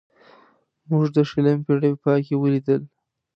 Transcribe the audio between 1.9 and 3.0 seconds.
په پای کې ولیدل.